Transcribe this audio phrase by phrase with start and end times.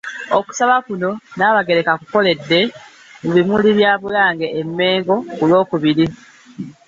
[0.39, 2.59] Okusaba kuno Nnaabagereka akukoledde
[3.21, 6.05] mu bimuli bya Bulange e Mmengo ku lw'okubiri.